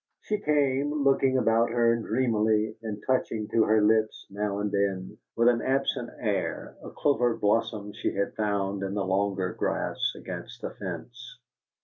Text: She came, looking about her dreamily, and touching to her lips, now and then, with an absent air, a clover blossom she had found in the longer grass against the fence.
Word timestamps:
She 0.23 0.39
came, 0.39 1.03
looking 1.03 1.37
about 1.37 1.69
her 1.69 1.95
dreamily, 1.95 2.75
and 2.81 3.03
touching 3.05 3.47
to 3.49 3.65
her 3.65 3.83
lips, 3.83 4.25
now 4.31 4.57
and 4.57 4.71
then, 4.71 5.19
with 5.35 5.47
an 5.47 5.61
absent 5.61 6.09
air, 6.19 6.75
a 6.83 6.89
clover 6.89 7.37
blossom 7.37 7.93
she 7.93 8.11
had 8.15 8.33
found 8.33 8.81
in 8.81 8.95
the 8.95 9.05
longer 9.05 9.53
grass 9.53 9.99
against 10.15 10.61
the 10.63 10.71
fence. 10.71 11.37